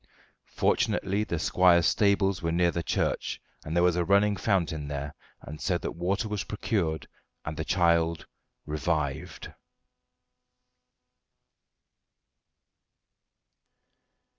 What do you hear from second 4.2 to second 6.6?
fountain there, so that water was